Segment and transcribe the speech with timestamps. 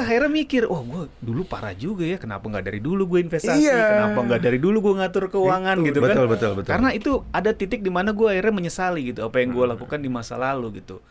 [0.00, 3.68] gue akhirnya mikir, oh gue dulu parah juga ya, kenapa nggak dari dulu gue investasi,
[3.68, 3.84] Iya.
[4.00, 6.08] kenapa nggak dari dulu gue ngatur keuangan Itu, gitu kan?
[6.08, 6.70] betul, betul, betul.
[6.72, 10.08] Karena itu ada titik di mana gue akhirnya menyesali gitu apa yang gue lakukan di
[10.08, 11.04] masa lalu gitu.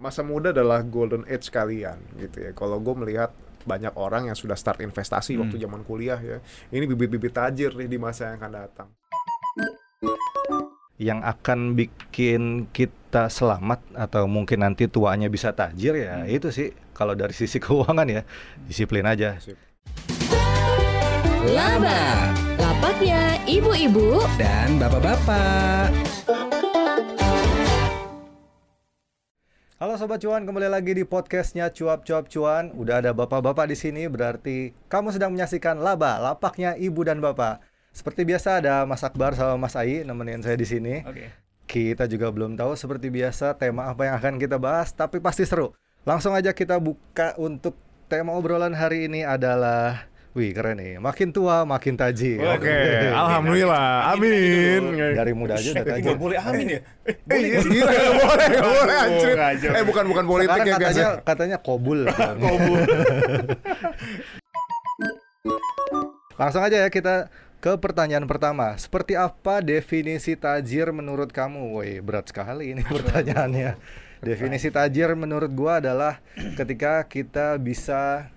[0.00, 2.56] masa muda adalah golden age kalian gitu ya.
[2.56, 3.36] Kalau gue melihat
[3.68, 5.44] banyak orang yang sudah start investasi Hmm.
[5.44, 6.40] waktu zaman kuliah ya.
[6.72, 8.88] Ini bibit-bibit tajir nih di masa yang akan datang.
[11.00, 17.16] Yang akan bikin kita selamat atau mungkin nanti tuanya bisa tajir ya itu sih kalau
[17.16, 18.22] dari sisi keuangan ya
[18.68, 19.40] disiplin aja.
[21.40, 25.88] Laba, lapaknya ibu-ibu Dan bapak-bapak.
[29.80, 32.68] Halo sobat cuan, kembali lagi di podcastnya cuap cuap cuan.
[32.76, 37.69] Udah ada bapak-bapak di sini, berarti kamu sedang menyaksikan laba lapaknya ibu dan bapak.
[37.90, 41.02] Seperti biasa ada Mas Akbar sama Mas Ai nemenin saya di sini.
[41.02, 41.26] Oke.
[41.66, 45.70] Kita juga belum tahu seperti biasa tema apa yang akan kita bahas, tapi pasti seru.
[46.02, 47.74] Langsung aja kita buka untuk
[48.06, 52.38] tema obrolan hari ini adalah Wih keren nih, makin tua makin tajir.
[52.38, 52.70] Oke,
[53.10, 54.14] alhamdulillah.
[54.14, 54.94] Amin.
[54.94, 56.06] Dari muda aja udah tajir.
[56.06, 56.80] Nggak boleh amin ya?
[57.02, 58.96] Eh, Eh, iya, iya, nggak boleh, boleh,
[59.42, 59.70] anjir.
[59.74, 60.94] Eh, bukan bukan politik Sekarang ya, guys.
[60.94, 61.26] katanya ya.
[61.26, 62.00] katanya kobul.
[66.38, 67.26] Langsung aja ya kita
[67.60, 68.72] ke pertanyaan pertama.
[68.80, 71.76] Seperti apa definisi tajir menurut kamu?
[71.76, 73.76] Woi, berat sekali ini pertanyaannya.
[74.20, 76.20] Definisi tajir menurut gua adalah
[76.56, 78.28] ketika kita bisa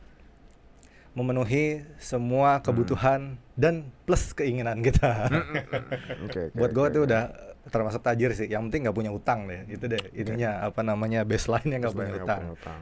[1.15, 5.27] memenuhi semua kebutuhan dan plus keinginan kita.
[6.27, 6.95] Oke, oke, Buat gua oke.
[6.95, 7.23] tuh udah
[7.69, 8.47] termasuk tajir sih.
[8.51, 9.63] Yang penting nggak punya utang deh.
[9.71, 12.41] Itu deh ininya apa namanya baseline-nya nggak punya punya utang.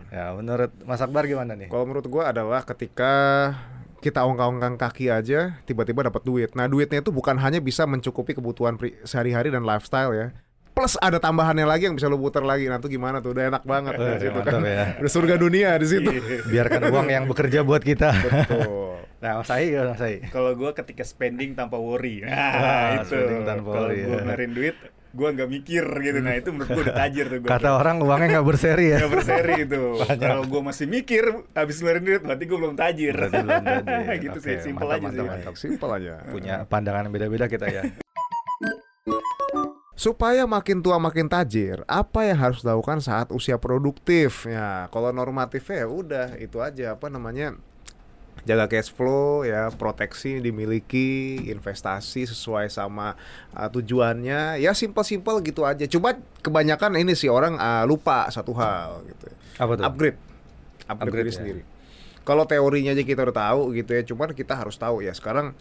[0.09, 1.69] Ya, menurut Mas Akbar gimana nih?
[1.69, 3.13] Kalau menurut gua adalah ketika
[4.01, 6.49] kita ongkang-ongkang kaki aja, tiba-tiba dapat duit.
[6.51, 10.27] Nah, duitnya itu bukan hanya bisa mencukupi kebutuhan pri- sehari-hari dan lifestyle ya.
[10.71, 12.65] Plus ada tambahannya lagi yang bisa lu putar lagi.
[12.65, 13.35] Nah, itu gimana tuh?
[13.35, 14.59] Udah enak banget Wah, di situ kan.
[14.63, 14.97] ya.
[14.97, 16.09] Udah surga dunia di situ.
[16.51, 18.09] Biarkan uang yang bekerja buat kita.
[18.17, 18.65] Betul.
[19.21, 20.17] Nah, Mas Ai gimana Mas Ai?
[20.33, 23.13] Kalau gue ketika spending tanpa worry, nah itu.
[23.13, 24.17] spending tanpa Kalau worry, gue ya.
[24.17, 24.73] ngeluarin duit,
[25.11, 26.19] gue nggak mikir gitu.
[26.23, 27.37] Nah itu menurut gue udah tajir tuh.
[27.43, 28.97] Gua Kata orang uangnya nggak berseri ya.
[29.03, 29.81] Gak berseri itu.
[30.17, 33.13] Kalau gue masih mikir habis ngeluarin duit, berarti gue belum tajir.
[33.15, 34.05] Berarti belum tajir.
[34.25, 35.31] gitu Oke, sih, simpel mantap, aja mantap, sih.
[35.31, 35.55] mantap.
[35.59, 36.13] Simpel aja.
[36.31, 37.83] Punya pandangan yang beda-beda kita ya.
[40.01, 44.49] Supaya makin tua makin tajir, apa yang harus dilakukan saat usia produktif?
[44.49, 47.53] Ya, kalau normatifnya ya udah itu aja apa namanya
[48.47, 53.13] jaga cash flow ya, proteksi dimiliki, investasi sesuai sama
[53.53, 54.61] uh, tujuannya.
[54.61, 55.85] Ya simpel-simpel gitu aja.
[55.85, 59.27] Cuma kebanyakan ini sih orang uh, lupa satu hal gitu.
[59.61, 59.83] Apa tuh?
[59.85, 60.17] Upgrade.
[60.89, 61.37] Upgrade, Upgrade diri ya.
[61.37, 61.61] sendiri.
[62.21, 65.57] Kalau teorinya aja kita udah tahu gitu ya, cuman kita harus tahu ya sekarang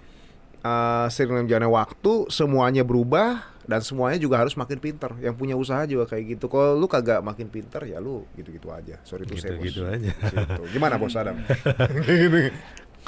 [0.65, 5.15] uh, sering berjalannya waktu semuanya berubah dan semuanya juga harus makin pinter.
[5.23, 6.51] Yang punya usaha juga kayak gitu.
[6.51, 8.99] Kalau lu kagak makin pinter ya lu gitu-gitu aja.
[9.07, 9.63] Sorry tuh saya bos.
[9.63, 10.11] Gitu-gitu aja.
[10.11, 10.63] Gitu.
[10.75, 11.39] Gimana bos Adam?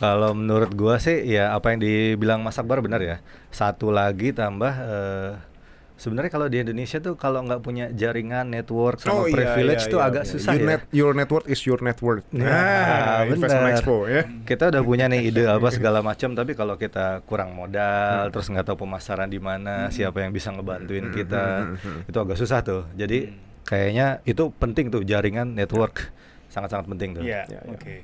[0.02, 3.18] Kalau menurut gua sih ya apa yang dibilang Mas Akbar benar ya.
[3.50, 5.30] Satu lagi tambah eh,
[5.94, 9.92] sebenarnya kalau di Indonesia tuh kalau nggak punya jaringan network sama Oh, iya, privilege iya,
[9.92, 10.30] tuh iya, agak iya.
[10.30, 10.68] susah your ya.
[10.68, 12.26] Net, your network is your net worth.
[12.30, 13.72] Nah, Nah, bener.
[13.72, 14.22] expo ya.
[14.42, 18.64] Kita udah punya nih ide apa segala macam tapi kalau kita kurang modal terus nggak
[18.64, 22.82] tahu pemasaran di mana, siapa yang bisa ngebantuin kita, itu agak susah tuh.
[22.92, 23.30] Jadi
[23.62, 26.10] kayaknya itu penting tuh jaringan network.
[26.48, 27.22] Sangat-sangat penting tuh.
[27.22, 27.70] Iya, Ya, ya.
[27.70, 27.96] oke.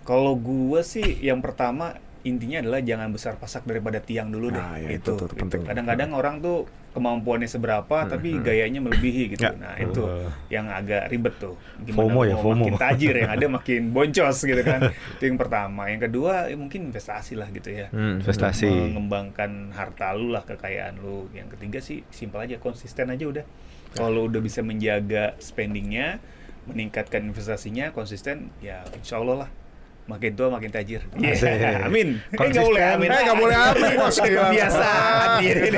[0.00, 4.60] Kalau gue sih yang pertama intinya adalah jangan besar pasak daripada tiang dulu deh.
[4.60, 5.24] Nah, ya, itu gitu.
[5.32, 5.64] penting.
[5.64, 9.46] Kadang-kadang orang tuh kemampuannya seberapa tapi gayanya melebihi gitu.
[9.46, 9.54] Ya.
[9.56, 10.28] Nah, itu Uh.
[10.52, 11.54] yang agak ribet tuh.
[11.88, 12.64] FOMO ya, mau FOMO.
[12.66, 14.90] Makin tajir yang ada makin boncos gitu kan.
[14.90, 15.88] itu yang pertama.
[15.88, 17.88] Yang kedua ya mungkin investasi lah gitu ya.
[17.94, 18.68] Investasi.
[18.68, 21.30] Mengembangkan harta lu lah, kekayaan lu.
[21.32, 23.44] Yang ketiga sih simpel aja, konsisten aja udah.
[23.96, 26.20] Kalau udah bisa menjaga spendingnya,
[26.68, 29.50] meningkatkan investasinya, konsisten, ya insya Allah lah.
[30.10, 31.06] Makin tua makin tajir.
[31.14, 31.54] Iya, Asik.
[31.86, 32.08] Amin.
[32.18, 32.66] Eh, nggak Konsisten.
[32.66, 33.08] boleh amin.
[33.08, 34.16] Eh, nggak boleh amin, bos.
[34.18, 35.68] Kebiasaan diri.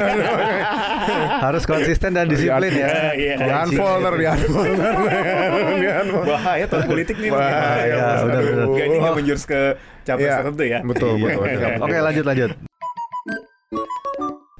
[1.38, 3.12] Harus konsisten dan disiplin ya.
[3.12, 3.34] Iya.
[3.36, 4.92] Di unfolder, di unfolder.
[5.82, 6.32] Di unfolder.
[6.32, 7.28] Bahaya tahun politik nih.
[7.28, 7.94] Bahaya,
[8.24, 8.66] udah, udah.
[8.72, 9.60] Gak ini nggak menjurus ke
[10.02, 10.78] capres Iya, tertentu ya.
[10.80, 11.26] Betul, Iya.
[11.28, 11.44] betul.
[11.44, 11.84] betul.
[11.84, 12.50] Oke, lanjut lanjut.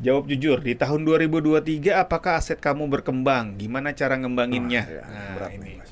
[0.02, 1.62] Jawab jujur, di tahun 2023
[1.96, 3.54] apakah aset kamu berkembang?
[3.54, 4.82] Gimana cara ngembanginnya?
[4.82, 5.62] Wah, ya, nah, berat ini.
[5.62, 5.90] nih, Mas.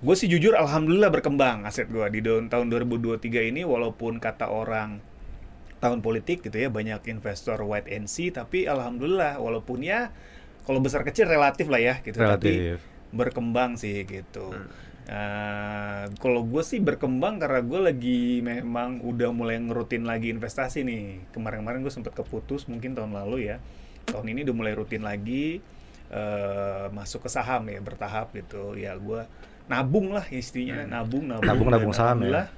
[0.00, 5.04] Gue sih jujur alhamdulillah berkembang aset gue di tahun 2023 ini walaupun kata orang
[5.80, 10.12] tahun politik gitu ya banyak investor white and see tapi alhamdulillah walaupun ya
[10.64, 12.78] kalau besar kecil relatif lah ya gitu tapi Relatif.
[13.12, 14.52] berkembang sih gitu.
[15.10, 21.34] Eh, kalau gue sih berkembang karena gue lagi memang udah mulai ngerutin lagi investasi nih.
[21.34, 23.58] Kemarin-kemarin gue sempat keputus mungkin tahun lalu ya.
[24.06, 25.58] Tahun ini udah mulai rutin lagi
[26.14, 28.78] eh, masuk ke saham ya bertahap gitu.
[28.78, 29.26] Ya gue
[29.70, 32.50] nabung lah istrinya nabung nabung Nabung, Dan nabung saham ya?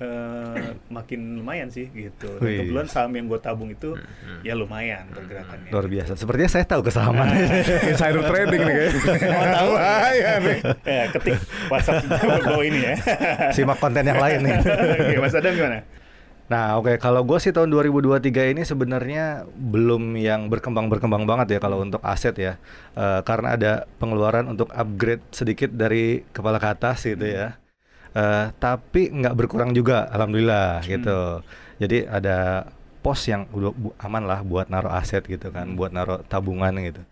[0.00, 2.64] eh, makin lumayan sih gitu Wih.
[2.64, 3.96] kebetulan saham yang gue tabung itu
[4.40, 6.16] ya lumayan pergerakannya Luar biasa.
[6.16, 7.32] Sepertinya saya tahu kesamaan.
[7.84, 9.28] Insider trading nih kayaknya.
[9.28, 9.70] Mau tahu?
[10.40, 10.58] Nih.
[10.84, 11.36] ya ketik
[11.68, 12.04] WhatsApp
[12.40, 12.94] bawah ini ya
[13.52, 14.56] Simak konten yang lain nih.
[14.60, 15.80] Oke, Mas Adam gimana
[16.50, 21.78] Nah, oke kalau gue sih tahun 2023 ini sebenarnya belum yang berkembang-berkembang banget ya kalau
[21.86, 22.52] untuk aset ya,
[22.98, 27.54] Eh, karena ada pengeluaran untuk upgrade sedikit dari kepala ke atas gitu ya.
[28.18, 31.42] Eh, tapi nggak berkurang juga, alhamdulillah gitu.
[31.78, 32.66] Jadi ada
[33.04, 33.70] pos yang udah
[34.02, 37.02] aman lah buat naruh aset gitu kan, buat naruh tabungan gitu.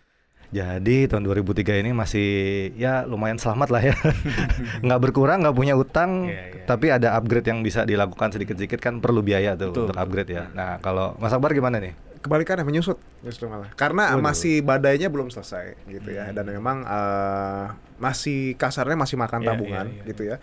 [0.49, 2.27] Jadi tahun 2003 ini masih
[2.73, 3.95] ya lumayan selamat lah ya,
[4.85, 6.65] nggak berkurang, nggak punya utang, Iya, iya.
[6.65, 9.83] tapi ada upgrade yang bisa dilakukan sedikit-sedikit kan perlu biaya tuh Betul.
[9.85, 10.49] untuk upgrade ya.
[10.51, 11.93] Nah kalau Mas Akbar gimana nih?
[12.19, 13.69] Kebalikannya menyusut justru malah.
[13.77, 14.25] Karena Waduh.
[14.25, 16.33] masih badainya belum selesai gitu ya.
[16.33, 17.65] Dan memang eh,
[17.95, 20.07] masih kasarnya masih makan Iya, tabungan iya, iya.
[20.09, 20.35] gitu ya.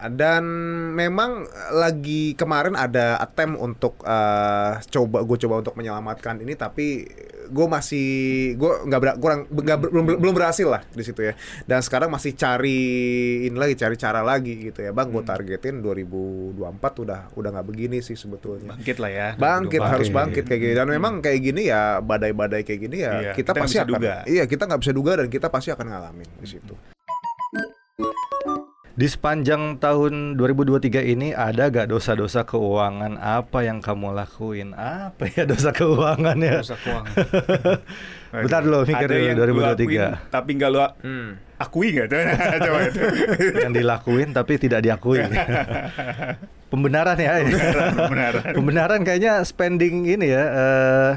[0.00, 0.44] Dan
[0.92, 7.02] memang lagi kemarin ada attempt untuk eh, coba gue coba untuk menyelamatkan ini tapi
[7.48, 8.08] gue masih
[8.54, 11.34] gue nggak ber- kurang ber- belum belum berhasil lah di situ ya.
[11.64, 12.78] Dan sekarang masih cari
[13.42, 14.92] ini lagi cari cara lagi gitu ya.
[14.92, 16.54] Bang gue targetin 2024
[17.02, 18.70] udah udah nggak begini sih sebetulnya.
[18.70, 20.74] Bangkit lah ya bangkit harus bangkit kayak gini.
[20.74, 24.14] Dan memang kayak gini ya badai-badai kayak gini ya Iya, kita, kita pasti akan duga.
[24.26, 26.74] iya kita nggak bisa duga dan kita pasti akan ngalamin di situ
[28.98, 34.74] Di sepanjang tahun 2023 ini ada gak dosa-dosa keuangan apa yang kamu lakuin?
[34.74, 36.58] Apa ya dosa keuangan ya?
[36.58, 37.14] Dosa keuangan.
[38.42, 39.62] Bentar dulu, mikir Ada dulu, yang lu 2023.
[39.62, 40.02] lakuin,
[40.34, 41.28] tapi nggak lu Hmm.
[41.58, 42.18] akui nggak tuh
[42.66, 43.00] coba itu
[43.70, 45.22] yang dilakuin tapi tidak diakui.
[46.66, 47.30] Pembenaran ya.
[47.94, 48.42] Pembenaran.
[48.50, 51.10] Pembenaran kayaknya spending ini ya eh,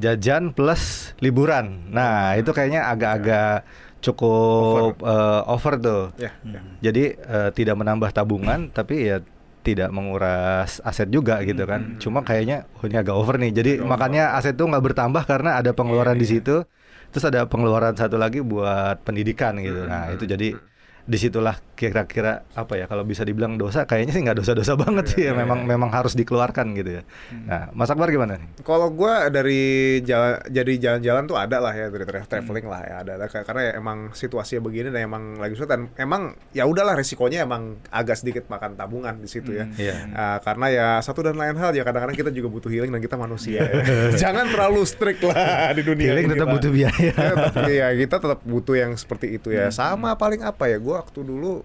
[0.00, 1.92] jajan plus liburan.
[1.92, 3.68] Nah, itu kayaknya agak-agak
[4.02, 6.02] cukup eh, over tuh.
[6.18, 6.60] ya, ya.
[6.90, 9.22] Jadi eh, tidak menambah tabungan tapi ya
[9.62, 11.96] tidak menguras aset juga gitu kan.
[12.02, 13.54] Cuma kayaknya oh ini agak over nih.
[13.54, 16.66] Jadi makanya aset tuh nggak bertambah karena ada pengeluaran di situ.
[17.14, 19.86] Terus ada pengeluaran satu lagi buat pendidikan gitu.
[19.86, 20.56] Nah, itu jadi
[21.02, 25.22] di situlah kira-kira apa ya kalau bisa dibilang dosa kayaknya sih nggak dosa-dosa banget sih
[25.26, 27.02] ya memang memang harus dikeluarkan gitu ya.
[27.42, 28.62] Nah, Mas Akbar gimana nih?
[28.62, 29.62] Kalau gua dari
[30.00, 33.62] jalan, jadi jalan-jalan tuh ada lah ya dari tra- traveling lah ya ada, ada karena
[33.66, 38.14] ya emang situasinya begini dan emang lagi susah dan emang ya udahlah resikonya emang agak
[38.14, 39.66] sedikit makan tabungan di situ ya.
[39.74, 39.96] Iya.
[40.12, 43.16] Ah, karena ya satu dan lain hal ya kadang-kadang kita juga butuh healing dan kita
[43.16, 43.64] manusia.
[43.64, 43.72] ya.
[44.22, 46.54] Jangan terlalu strict lah di dunia Healing ini tetap lah.
[46.54, 46.90] butuh biaya.
[47.22, 49.70] Ya, tapi ya kita tetap butuh yang seperti itu ya.
[49.70, 50.76] Sama paling apa ya?
[50.76, 51.64] Gua waktu dulu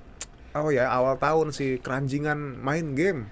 [0.59, 3.30] oh ya awal tahun sih keranjingan main game.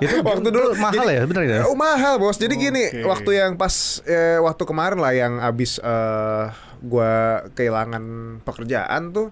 [0.00, 1.58] itu waktu dulu mahal jadi- ya, bener ya?
[1.68, 2.34] Oh mahal bos.
[2.34, 3.04] Jadi gini, Oke.
[3.04, 6.44] waktu yang pas eh, waktu kemarin lah yang abis eh,
[6.80, 8.04] gua kehilangan
[8.40, 9.28] pekerjaan tuh,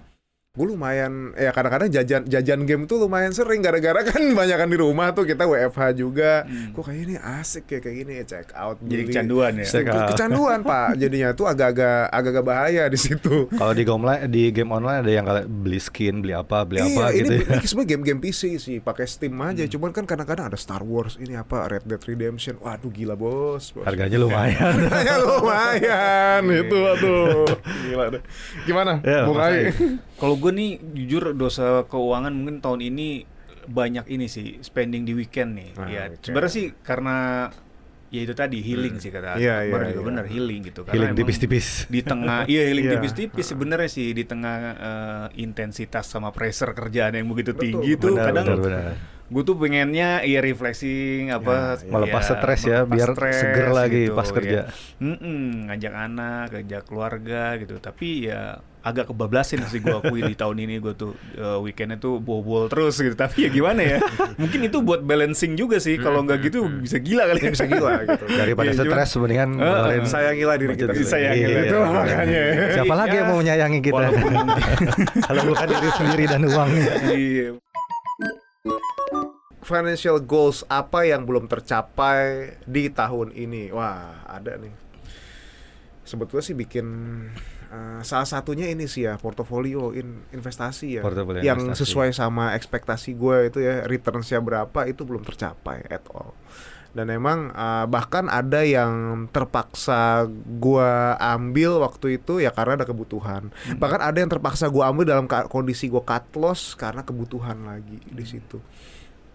[0.59, 4.75] gue lumayan ya kadang-kadang jajan jajan game tuh lumayan sering gara-gara kan banyak kan di
[4.75, 6.43] rumah tuh kita WFH juga.
[6.75, 8.83] Kok kayak ini asik ya kayak gini check out.
[8.83, 8.91] Hmm.
[8.91, 9.11] Jadi beli.
[9.15, 9.63] kecanduan ya?
[9.63, 10.09] Ke- Check out.
[10.11, 10.89] Kecanduan pak.
[11.03, 13.47] Jadinya tuh agak-agak agak-agak bahaya di situ.
[13.55, 16.83] Kalau di game online di game online ada yang kayak beli skin, beli apa, beli
[16.83, 17.33] iya, apa ini, gitu.
[17.39, 17.55] ya.
[17.55, 19.63] ini sebenarnya game-game PC sih, pakai Steam aja.
[19.71, 22.59] Cuman kan kadang-kadang ada Star Wars, ini apa Red Dead Redemption.
[22.59, 23.71] Waduh gila bos.
[23.71, 23.87] bos.
[23.87, 24.75] Harganya lumayan.
[24.91, 27.47] Harganya lumayan itu aduh.
[27.87, 28.23] Gila deh.
[28.67, 28.99] Gimana?
[29.07, 29.23] Ya.
[30.19, 33.25] Kalau gue nih jujur dosa keuangan mungkin tahun ini
[33.65, 35.71] banyak ini sih spending di weekend nih.
[35.75, 36.25] Ah, ya weekend.
[36.25, 37.17] sebenarnya sih karena
[38.09, 40.09] ya itu tadi healing sih kata Iya, Akbar iya, juga iya.
[40.09, 40.81] benar healing gitu.
[40.81, 41.67] Karena Healing tipis-tipis.
[41.87, 42.93] Di tengah iya healing Iya.
[42.97, 48.17] tipis-tipis sebenarnya sih di tengah eh, intensitas sama pressure kerjaan yang begitu Betul, tinggi tuh
[48.17, 48.93] Benar, kadang benar, benar.
[49.29, 51.91] Gue tuh pengennya ya refreshing apa Ya, ya.
[51.91, 54.33] Melepas stres ya, melepas biar stres seger lagi pas ya.
[54.33, 54.61] kerja.
[54.99, 57.77] Mm-mm, ngajak anak, ngajak keluarga gitu.
[57.77, 62.17] Tapi ya agak kebablasin sih gue akui di tahun ini gue tuh eh, weekendnya tuh
[62.19, 63.13] bobol terus gitu.
[63.13, 63.99] Tapi ya gimana ya?
[64.35, 65.97] Mungkin itu buat balancing juga sih.
[65.97, 67.39] Kalau nggak gitu bisa gila kali.
[67.39, 68.25] Ini bisa gila gitu.
[68.31, 70.89] Daripada Iya, cuman- stres mendingan Eh, ngeluarin Sayangilah diri kita.
[70.89, 70.89] budget.
[70.97, 71.13] sendiri.
[71.13, 71.85] Sayangi Iya, itu iya.
[71.87, 72.43] makanya.
[72.73, 73.95] Siapa lagi yang mau menyayangi kita?
[73.95, 74.33] Walaupun
[75.27, 76.93] Kalau bukan diri sendiri dan uangnya.
[77.11, 77.49] iya.
[79.69, 83.69] Financial goals apa yang belum tercapai di tahun ini?
[83.69, 84.73] Wah, ada nih.
[86.09, 86.87] Sebetulnya sih bikin
[87.69, 91.85] eh, salah satunya ini sih ya portofolio in, investasi ya Portofolio yang investasi.
[91.85, 96.33] sesuai sama ekspektasi gue itu ya returnsnya berapa itu belum tercapai at all
[96.97, 103.53] dan emang eh, bahkan ada yang terpaksa gue ambil waktu itu ya karena ada kebutuhan
[103.77, 108.25] bahkan ada yang terpaksa gue ambil dalam kondisi gue cut loss karena kebutuhan lagi di
[108.25, 108.59] situ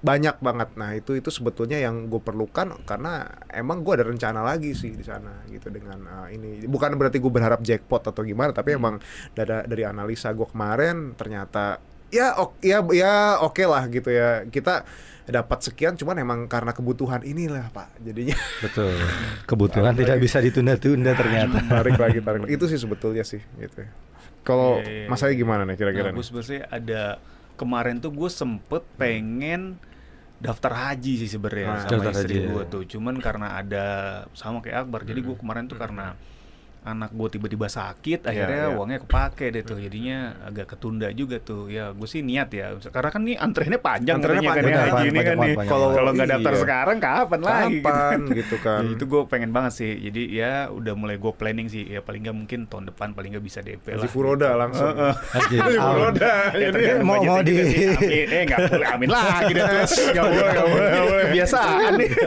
[0.04, 0.76] banyak banget.
[0.76, 5.02] Nah itu itu sebetulnya yang gue perlukan karena emang gue ada rencana lagi sih di
[5.02, 6.68] sana gitu dengan uh, ini.
[6.68, 9.00] Bukan berarti gue berharap jackpot atau gimana, tapi emang
[9.32, 11.80] dari dari analisa gue kemarin ternyata
[12.12, 14.86] ya ok ya ya oke lah gitu ya kita
[15.24, 18.92] dapat sekian cuman emang karena kebutuhan inilah pak jadinya Betul.
[19.50, 21.58] Kebutuhan tidak bisa ditunda-tunda ternyata.
[21.64, 23.90] tarik lagi tarik lagi itu sih sebetulnya sih gitu ya.
[24.44, 26.28] kalau Iya, iya, Mas Ai gimana nih kira-kira Nah, gue nih?
[26.28, 27.04] sebenarnya ada
[27.56, 29.80] kemarin tuh gue sempet pengen
[30.44, 32.68] daftar haji sih sebenarnya Nah, sama daftar istri gue ya.
[32.68, 32.84] tuh.
[32.84, 33.86] Cuman karena ada
[34.36, 35.08] sama kayak Akbar.
[35.08, 36.20] Jadi gue kemarin tuh karena
[36.84, 38.75] anak gue tiba-tiba sakit, akhirnya iya.
[38.75, 39.80] uangnya kepake deh tuh.
[39.80, 41.72] Jadinya agak ketunda juga tuh.
[41.72, 42.75] Ya gue sih niat ya.
[42.92, 45.56] Karena kan nih antreannya panjang Antreannya katanya kan panjang, ya, panjang, ini kan panjang, nih.
[45.56, 45.98] panjang, Kalau panjang.
[45.98, 46.62] kalau nggak daftar Iya.
[46.62, 47.74] sekarang kapan lagi?
[47.74, 47.88] gitu.
[47.88, 48.82] Kapan gitu kan?
[48.84, 49.92] Ya, itu gue pengen banget sih.
[49.98, 51.84] Jadi ya udah mulai gue planning sih.
[51.88, 54.10] Ya paling nggak mungkin tahun depan paling nggak bisa DP lah.
[54.12, 54.92] Furoda langsung.
[54.94, 55.80] Haji Amin.
[55.80, 56.34] Furoda.
[56.54, 57.58] Ya, Ini tergantung mau- mau di-.
[57.63, 58.25] Amin.
[58.28, 59.92] Eh nggak boleh amin lagi deh terus.
[60.12, 60.68] Nggak boleh, nggak
[61.08, 61.25] boleh,
[61.98, 62.10] nih.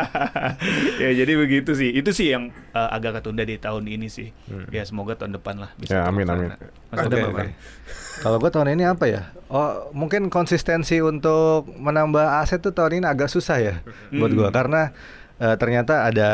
[1.02, 1.90] ya jadi begitu sih.
[1.92, 4.30] Itu sih yang uh, agak ketunda di tahun ini sih.
[4.68, 5.90] Ya semoga tahun depan lah bisa.
[5.92, 6.50] Ya, amin, amin.
[6.88, 7.16] Mas oke.
[7.16, 7.50] apa?
[8.20, 9.22] Kalau gue tahun ini apa ya?
[9.46, 13.74] Oh, mungkin konsistensi untuk menambah aset tuh tahun ini agak susah ya
[14.10, 14.92] buat gue karena
[15.36, 16.30] eh, ternyata ada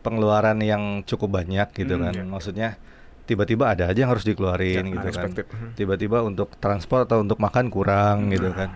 [0.00, 2.14] pengeluaran yang cukup banyak gitu Hmm, kan.
[2.14, 2.24] iya.
[2.24, 2.68] Maksudnya
[3.24, 5.04] tiba-tiba ada aja yang harus dikeluarin Ya, gitu kan.
[5.04, 5.46] unexpected.
[5.46, 5.70] Hmm.
[5.74, 8.72] Tiba-tiba untuk transport atau untuk makan kurang gitu kan.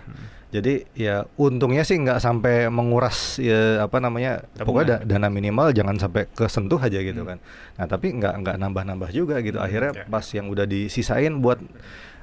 [0.54, 4.62] Jadi ya untungnya sih nggak sampai menguras ya apa namanya Tabungan.
[4.62, 7.42] pokoknya da- dana minimal jangan sampai kesentuh aja gitu kan.
[7.74, 9.58] Nah tapi nggak nggak nambah-nambah juga gitu.
[9.58, 10.06] Akhirnya ya.
[10.06, 11.58] pas yang udah disisain buat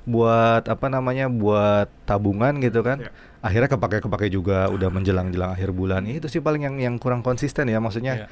[0.07, 3.03] buat apa namanya buat tabungan gitu kan.
[3.03, 3.11] Ya.
[3.43, 6.07] Akhirnya kepake-kepake juga udah menjelang-jelang akhir bulan.
[6.07, 8.25] Itu sih paling yang yang kurang konsisten ya maksudnya.
[8.25, 8.27] Ya.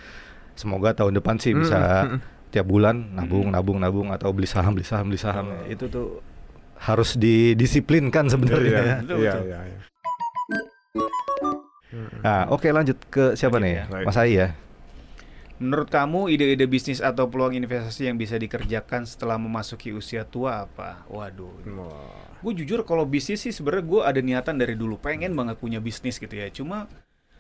[0.56, 2.20] Semoga tahun depan sih Mm, bisa mm, mm.
[2.56, 5.52] tiap bulan nabung nabung nabung atau beli saham beli saham beli saham.
[5.52, 5.68] Oh.
[5.68, 6.08] Itu tuh
[6.80, 9.04] harus didisiplinkan sebenarnya.
[9.04, 9.80] Iya, iya, iya, iya.
[12.20, 14.04] Nah, oke lanjut ke siapa Lanjut nih?
[14.04, 14.06] ya.
[14.08, 14.48] Mas Ai ya.
[15.60, 21.04] Menurut kamu ide-ide bisnis atau peluang investasi yang bisa dikerjakan setelah memasuki usia tua apa?
[21.12, 21.52] Waduh.
[22.40, 26.16] Gue jujur kalau bisnis sih sebenarnya gue ada niatan dari dulu pengen banget punya bisnis
[26.16, 26.48] gitu ya.
[26.48, 26.88] Cuma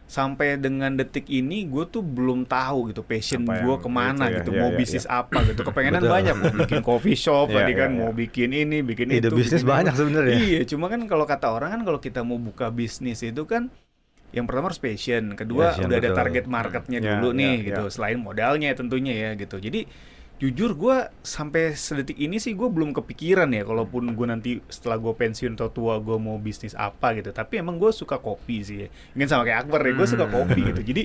[0.10, 4.38] sampai dengan detik ini gue tuh belum tahu gitu passion gue ke mana itu ya,
[4.42, 6.14] gitu iya, mau iya, bisnis apa gitu kepengenan Betul.
[6.18, 8.00] banyak mau bikin coffee shop Iya, tadi iya, kan iya.
[8.02, 10.34] mau bikin ini bikin Ide itu bisnis bikin banyak sebenarnya.
[10.36, 13.70] iya cuma kan kalau kata orang kan kalau kita mau buka bisnis itu kan
[14.30, 16.20] yang pertama harus passion kedua Passion, udah ada betul.
[16.22, 17.66] target marketnya Ya, dulu ya, nih ya.
[17.70, 19.86] gitu selain modalnya tentunya ya gitu jadi
[20.40, 25.12] jujur gue sampai sedetik ini sih gue belum kepikiran ya kalaupun gue nanti setelah gue
[25.12, 28.88] pensiun atau tua gue mau bisnis apa gitu tapi emang gue suka kopi sih ya.
[29.12, 30.36] mungkin sama kayak Akbar ya gue suka Hmm.
[30.40, 31.04] kopi gitu jadi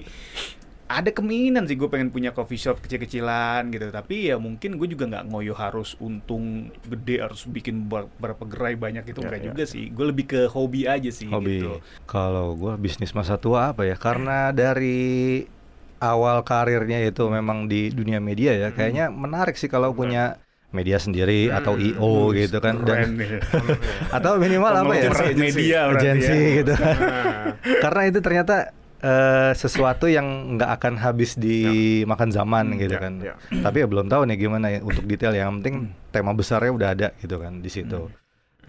[0.85, 5.09] ada keinginan sih gue pengen punya coffee shop kecil-kecilan gitu tapi ya mungkin gue juga
[5.09, 9.47] nggak ngoyo harus untung gede harus bikin ber- berapa gerai banyak itu Ya, enggak ya.
[9.49, 11.59] juga sih gue lebih ke hobi aja sih Hobi.
[11.59, 13.97] gitu Kalau gua bisnis masa tua apa ya?
[13.97, 15.43] Karena dari
[16.05, 20.37] awal karirnya itu memang di dunia media ya, kayaknya menarik sih kalau punya
[20.75, 23.39] media sendiri atau IO gitu kan dan Keren
[24.19, 25.09] atau minimal apa ya?
[25.23, 26.57] Media berarti agensi ya.
[26.61, 26.73] gitu.
[26.75, 27.47] Nah,
[27.87, 28.57] Karena itu ternyata
[28.99, 33.15] eh, sesuatu yang nggak akan habis dimakan zaman gitu ya, kan.
[33.23, 33.35] ya.
[33.39, 35.33] Tapi ya belum tahu nih gimana ya untuk detail.
[35.33, 35.77] Yang penting
[36.11, 38.11] tema besarnya udah ada gitu kan di situ.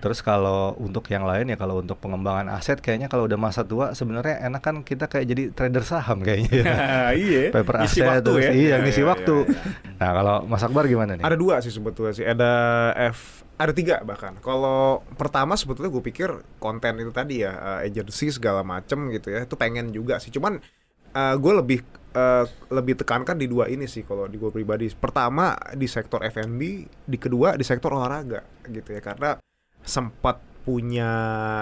[0.05, 3.97] Terus kalau untuk yang lain ya kalau untuk pengembangan aset kayaknya kalau udah masa tua
[3.97, 6.61] sebenarnya enak kan kita kayak jadi trader saham kayaknya.
[6.61, 6.77] ya.
[7.25, 9.35] iya Paper Isi aset waktu terus, ya Iya, Ya, ngisi ya, waktu.
[9.49, 9.97] ya, ya.
[9.97, 11.25] Nah, kalau Mas Akbar gimana nih?
[11.25, 12.21] Ada dua sih sebetulnya sih.
[12.21, 12.51] Ada
[13.09, 14.37] F, ada tiga bahkan.
[14.45, 16.29] Kalau pertama sebetulnya gue pikir
[16.61, 20.29] konten itu tadi ya, eh, agency segala macem gitu ya, itu pengen juga sih.
[20.29, 20.61] Cuman
[21.17, 21.81] eh, gue lebih
[22.13, 24.85] eh, lebih tekankan di dua ini sih kalau di gue pribadi.
[24.93, 26.61] Pertama di sektor F&B,
[27.09, 29.33] di kedua di sektor olahraga gitu ya, karena
[29.85, 31.13] sempat punya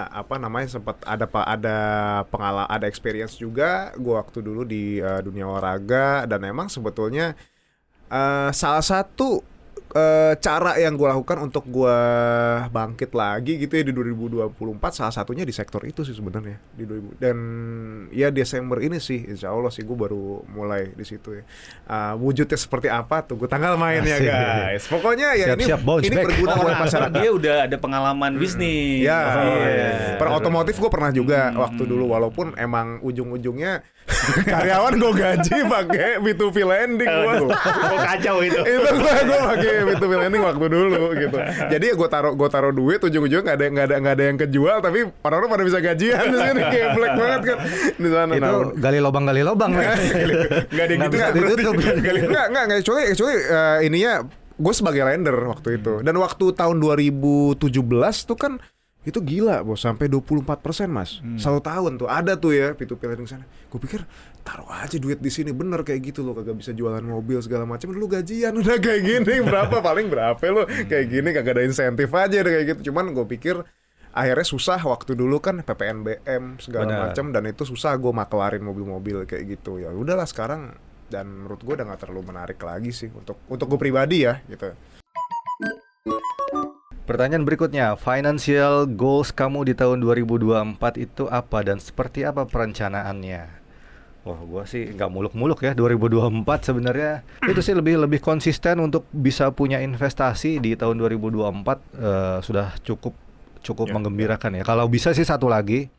[0.07, 1.77] apa namanya sempat ada pak ada
[2.31, 6.23] pengalaman ada experience juga gue waktu dulu di eh, dunia olahraga.
[6.23, 7.35] Dan emang sebetulnya
[8.07, 9.43] eh, salah satu
[9.93, 11.97] eh, cara yang gue lakukan untuk gue
[12.67, 14.50] bangkit lagi gitu ya di 2024
[14.91, 17.38] salah satunya di sektor itu sih sebenarnya di 2000 dan
[18.09, 21.43] ya Desember ini sih Insya Allah sih gue baru mulai di situ ya
[21.83, 24.25] Eh, wujudnya seperti apa tunggu tanggal mainnya Asik.
[24.25, 26.25] guys pokoknya ya ini Siap-siap bounce ini back.
[26.25, 29.03] berguna Oh, buat masyarakat dia udah ada pengalaman bisnis.
[29.03, 29.67] Ya, Oh, iya.
[29.67, 29.91] iya.
[30.15, 31.59] per otomotif gue pernah juga Hmm.
[31.59, 33.83] waktu dulu walaupun emang ujung-ujungnya
[34.45, 37.33] karyawan gue gaji pakai B2B lending gue.
[37.35, 38.59] Aduh, kok kacau itu.
[38.59, 41.37] itu gue gue pakai B2B lending waktu dulu gitu.
[41.69, 44.37] Jadi ya gue taruh gue taruh duit ujung-ujungnya nggak ada nggak ada nggak ada yang
[44.39, 47.57] kejual tapi orang-orang pada bisa gajian di sini kayak black banget kan
[47.99, 48.31] di sana.
[48.33, 49.71] itu Nah, gali lobang gali lobang.
[49.75, 52.15] Nggak ada gitu bisa nggak.
[52.31, 54.13] Nggak nggak nggak kecuali kecuali eh, ininya
[54.53, 57.57] gue sebagai lender waktu itu dan waktu tahun 2017
[58.29, 58.53] tuh kan
[59.03, 61.19] Itu gila bos, sampai 24% mas.
[61.19, 61.36] Hmm.
[61.36, 63.43] Satu tahun tuh, ada tuh ya P2P lending sana.
[63.67, 64.07] Gue pikir
[64.48, 65.51] taruh aja duit di sini.
[65.51, 69.43] Bener kayak gitu loh Kagak bisa jualan mobil segala macam Lu gajian udah kayak gini.
[69.43, 69.83] Berapa?
[69.83, 72.79] Paling berapa lo Kayak gini kagak ada insentif aja udah kayak gitu.
[72.91, 73.60] Cuman gue pikir
[74.13, 79.60] akhirnya susah waktu dulu kan PPNBM segala macam dan itu susah gue makelarin mobil-mobil kayak
[79.60, 79.83] gitu.
[79.83, 80.79] Ya udahlah sekarang.
[81.12, 84.74] Dan menurut gue udah nggak terlalu menarik lagi sih untuk untuk gue pribadi ya gitu
[87.03, 93.63] Pertanyaan berikutnya, financial goals kamu di tahun 2024 itu apa dan seperti apa perencanaannya?
[94.24, 99.51] Wah, gua sih nggak muluk-muluk ya 2024 sebenarnya itu sih lebih lebih konsisten untuk bisa
[99.51, 103.12] punya investasi di tahun 2024 eh, sudah cukup
[103.60, 104.63] cukup Ya, menggembirakan ya.
[104.63, 105.91] Kalau bisa sih satu lagi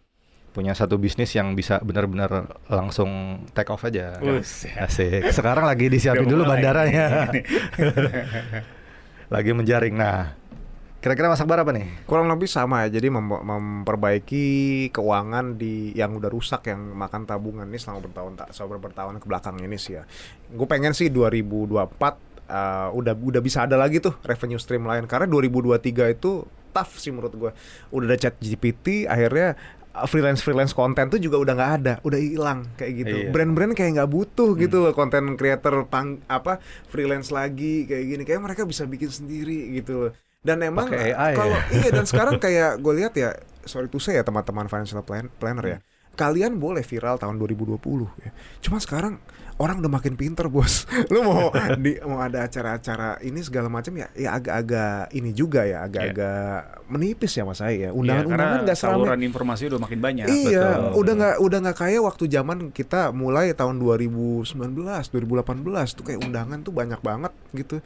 [0.57, 4.17] punya satu bisnis yang bisa benar-benar langsung take off aja.
[4.25, 4.73] Buset.
[4.79, 5.29] Asik.
[5.29, 7.29] Sekarang lagi disiapin dulu bandaranya.
[9.35, 9.99] lagi menjaring.
[9.99, 10.39] Nah,
[11.05, 12.09] kira-kira masak bar apa nih?
[12.09, 17.69] kurang lebih sama ya jadi mem- memperbaiki keuangan di yang udah rusak yang makan tabungan
[17.69, 20.09] ini selama bertahun tak selama bertahun ke belakang ini sih ya.
[20.49, 21.77] Gue pengen sih 2024
[22.49, 27.13] uh, udah udah bisa ada lagi tuh revenue stream lain karena 2023 itu tough sih
[27.13, 27.51] menurut gue
[27.93, 29.61] udah ada chat GPT akhirnya
[30.09, 33.15] freelance freelance konten tuh juga udah nggak ada udah hilang kayak gitu.
[33.15, 33.31] Iya.
[33.31, 38.23] brand-brand kayak nggak butuh gitu loh konten creator pang apa freelance lagi kayak gini.
[38.25, 41.33] Kayak mereka bisa bikin sendiri gitu loh dan emang ya?
[41.33, 43.33] kalau iya dan sekarang kayak gue lihat ya
[43.65, 45.79] sorry to say ya teman-teman financial plan- planner ya
[46.15, 47.81] kalian boleh viral tahun 2020
[48.23, 48.31] ya
[48.63, 49.19] cuma sekarang
[49.59, 51.51] orang udah makin pinter bos lu mau
[51.85, 57.33] di mau ada acara-acara ini segala macam ya ya agak-agak ini juga ya agak-agak menipis
[57.35, 60.27] ya mas saya ya Iya, undangan-undangan nggak seramai saluran informasi udah makin banyak.
[60.27, 61.01] Iya, betul.
[61.03, 66.59] udah nggak udah nggak kayak waktu zaman kita mulai tahun 2019, 2018 tuh kayak undangan
[66.63, 67.79] tuh banyak banget gitu.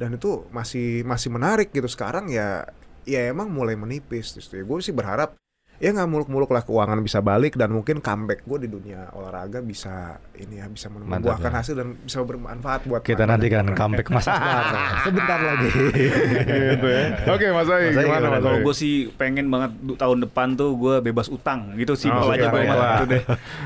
[0.00, 1.84] Dan itu masih masih menarik gitu.
[1.84, 2.64] Sekarang ya
[3.04, 5.36] ya emang mulai menipis terus gue sih berharap
[5.80, 10.20] ya nggak muluk-muluk lah keuangan bisa balik dan mungkin comeback gue di dunia olahraga bisa
[10.34, 11.56] ini ya bisa membuahkan ya.
[11.56, 15.68] hasil dan bisa bermanfaat buat Kita mana- nantikan comeback Mas Akbar sebentar lagi.
[15.72, 17.04] gitu ya.
[17.26, 18.26] Oke Mas Mas Ai gimana?
[18.28, 22.28] Mas Kalau gue sih pengen banget tahun depan tuh gue bebas utang gitu sih Oh,
[22.28, 23.22] aja gue itu deh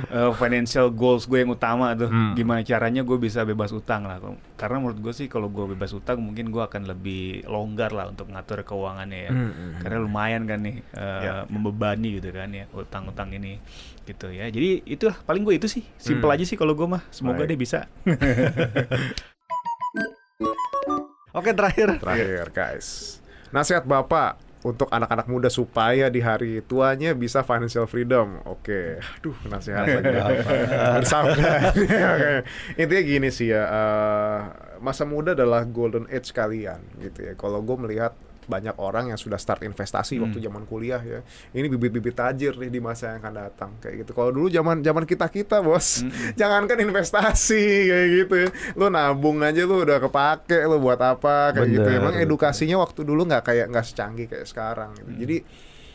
[0.06, 2.31] Eh, financial goals gue yang utama tuh Hmm.
[2.35, 4.22] gimana caranya gue bisa bebas utang lah
[4.55, 8.29] karena menurut gue sih kalau gue bebas utang mungkin gue akan lebih longgar lah untuk
[8.29, 11.35] ngatur keuangannya ya Hmm, hmm, karena lumayan kan nih eh, Ya.
[11.44, 13.56] membebani gitu kan ya utang-utang ini
[14.04, 16.36] gitu ya jadi itu paling gue itu sih simple Hmm.
[16.36, 17.48] aja sih kalau gue mah semoga Baik.
[17.50, 17.80] deh bisa
[21.34, 21.98] Oke terakhir.
[21.98, 23.18] Terakhir guys
[23.50, 28.40] Nasihat Bapak untuk anak-anak muda supaya di hari tuanya bisa financial freedom.
[28.46, 30.08] Oke, aduh nasihat lagi
[30.96, 31.36] Bersama.
[32.16, 32.32] Oke.
[32.74, 34.38] Intinya gini sih ya, eh,
[34.80, 37.32] masa muda adalah golden age kalian gitu ya.
[37.34, 40.46] Kalau gue melihat banyak orang yang sudah start investasi waktu Hmm.
[40.46, 41.20] zaman kuliah ya.
[41.50, 44.12] Ini bibit-bibit tajir nih di masa yang akan datang kayak gitu.
[44.12, 46.33] Kalau dulu zaman zaman kita kita bos, Mm-mm.
[46.40, 48.48] jangankan investasi kayak gitu ya.
[48.74, 51.85] Lu nabung aja lu udah kepake lu buat apa kayak gitu.
[51.85, 52.24] Bener, Emang bener.
[52.24, 55.11] edukasinya waktu dulu nggak kayak nggak secanggih kayak sekarang gitu.
[55.11, 55.20] Hmm.
[55.20, 55.37] Jadi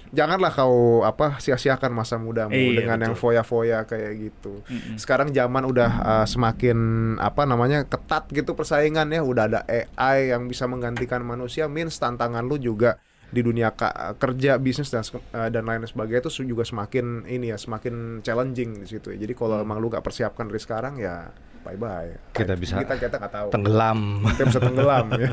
[0.10, 3.30] janganlah kau apa sia-siakan masa mudamu Iya, dengan yang betul.
[3.30, 4.66] foya-foya kayak gitu.
[4.66, 4.98] Mm-mm.
[4.98, 6.78] Sekarang zaman udah uh, semakin
[7.18, 12.42] apa namanya ketat gitu persaingan ya, udah ada AI yang bisa menggantikan manusia, means tantangan
[12.42, 12.98] lu juga
[13.30, 17.54] di dunia ka- kerja, bisnis dan uh, dan lain sebagainya itu su- juga semakin ini
[17.54, 19.22] ya, semakin challenging di situ ya.
[19.22, 22.34] Jadi kalau emang lu gak persiapkan dari sekarang ya bye bye.
[22.34, 23.48] Kita bisa kita kita nggak tahu.
[23.54, 24.26] Tenggelam.
[24.34, 25.30] Kita bisa tenggelam ya.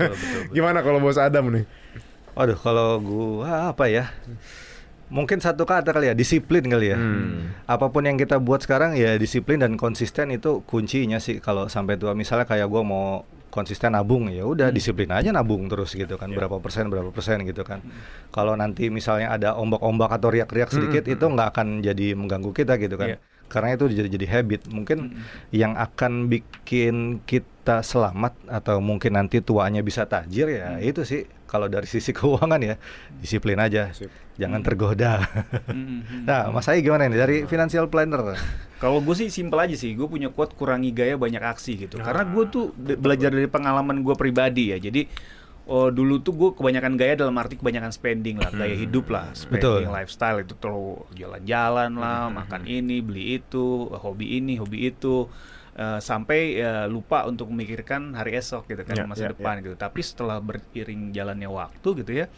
[0.52, 1.64] Gimana kalau bos Adam nih?
[2.36, 4.12] Waduh, kalau gua apa ya?
[5.06, 6.98] Mungkin satu kata kali ya, disiplin kali ya.
[6.98, 7.54] Hmm.
[7.70, 11.94] Apa pun yang kita buat sekarang ya disiplin dan konsisten itu kuncinya sih kalau sampai
[11.94, 12.12] tua.
[12.18, 13.06] Misalnya kayak gua mau
[13.56, 16.28] konsisten nabung ya udah disiplin aja nabung terus gitu kan.
[16.28, 17.80] Berapa persen berapa persen gitu kan.
[18.34, 22.98] Kalau nanti misalnya ada ombak-ombak atau riak-riak sedikit itu nggak akan jadi mengganggu kita gitu
[23.00, 23.16] kan.
[23.16, 23.20] Iya.
[23.46, 24.66] karena itu jadi jadi habit.
[24.74, 25.22] Mungkin
[25.54, 31.72] yang akan bikin kita selamat atau mungkin nanti tuanya bisa tajir ya itu sih kalau
[31.72, 32.76] dari sisi keuangan ya
[33.16, 34.12] disiplin aja Sip.
[34.36, 35.24] jangan tergoda
[35.72, 36.28] Mm-mm.
[36.28, 38.36] nah mas Ai gimana nih dari financial planner
[38.76, 41.96] Kalau gue sih simpel aja sih, gue punya quote kurangi gaya banyak aksi gitu.
[41.96, 44.76] Ah, Karena gue tuh de- belajar dari pengalaman gue pribadi ya.
[44.76, 45.08] Jadi
[45.64, 49.88] oh, dulu tuh gue kebanyakan gaya dalam arti kebanyakan spending lah, gaya hidup lah, spending
[49.88, 49.96] Betul.
[49.96, 55.24] lifestyle itu terlalu jalan-jalan lah, makan ini, beli itu, hobi ini, hobi itu.
[55.76, 59.76] Eh, sampai eh, lupa untuk memikirkan hari esok gitu kan Ya, masa ya, depan gitu.
[59.76, 62.32] Tapi setelah beriring jalannya waktu gitu ya,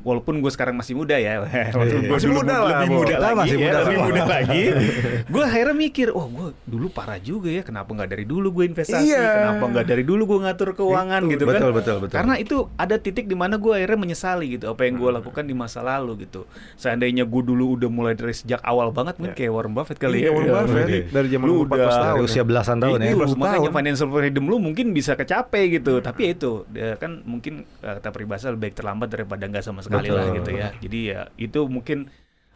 [0.00, 1.44] walaupun gue sekarang masih muda ya,
[1.76, 2.96] walaupun gue Masih dulu muda lah, lebih Bo.
[2.98, 4.62] muda lagi, masih ya, muda lebih muda lagi,
[5.32, 9.08] gue akhirnya mikir, oh gue dulu parah juga ya, kenapa nggak dari dulu gue investasi,
[9.08, 9.22] Iya.
[9.22, 11.52] kenapa nggak dari dulu gue ngatur keuangan Itu, gitu kan?
[11.54, 12.14] betul, betul, betul.
[12.14, 15.52] Karena itu ada titik di mana gue akhirnya menyesali gitu apa yang gue lakukan di
[15.52, 16.44] masa lalu gitu.
[16.74, 20.24] Seandainya gue dulu udah mulai dari sejak awal banget, mungkin kayak Warren Buffett kali Iya,
[20.24, 20.32] ya.
[20.32, 20.98] Warren Iya, Buffett oke.
[21.10, 22.12] dari zaman Lu umur 14 udah- tahun.
[22.12, 23.04] Dari usia belasan tahun ya.
[23.04, 23.74] Iya, 20 makanya tahun.
[23.74, 25.92] financial freedom lu mungkin bisa kecapai gitu.
[25.98, 26.52] Tapi ya itu
[26.96, 30.16] kan mungkin eh, kata peribahasa lebih baik terlambat daripada nggak sama sekali Betul.
[30.16, 30.68] lah gitu ya.
[30.78, 32.08] Jadi ya itu mungkin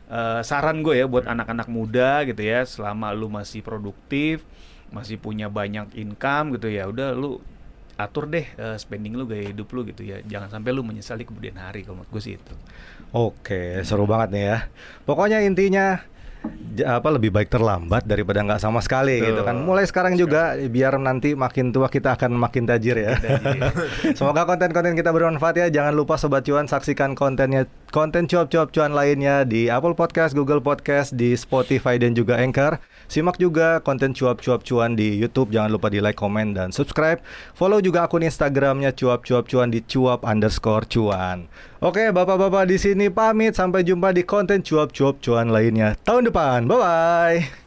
[0.09, 4.47] eh, saran gue ya buat anak-anak muda gitu ya, selama lu masih produktif,
[4.95, 7.43] masih punya banyak income gitu ya, udah lu
[7.97, 10.23] atur deh eh, spending lu gaya hidup lu gitu ya.
[10.25, 12.55] Jangan sampai lu menyesali kemudian hari kalau menurut gue sih itu.
[13.17, 14.59] Oke, seru banget nih ya.
[15.09, 16.01] Pokoknya intinya
[16.85, 19.29] apa lebih baik terlambat daripada nggak sama sekali Betul.
[19.33, 19.57] gitu kan.
[19.63, 23.17] Mulai sekarang juga biar nanti makin tua kita akan makin tajir ya.
[24.19, 25.67] Semoga konten-konten kita bermanfaat ya.
[25.73, 31.15] Jangan lupa sobat cuan saksikan kontennya konten cuap-cuap cuan lainnya di Apple Podcast, Google Podcast,
[31.15, 32.83] di Spotify dan juga Anchor.
[33.07, 35.55] Simak juga konten cuap-cuap cuan di YouTube.
[35.55, 37.23] Jangan lupa di like, komen, dan subscribe.
[37.55, 41.47] Follow juga akun Instagramnya cuap-cuap cuan di cuap underscore cuan.
[41.85, 43.53] Oke, bapak-bapak di sini pamit.
[43.53, 46.65] Sampai jumpa di konten cuap-cuap cuan lainnya tahun depan.
[46.65, 47.66] Bye bye.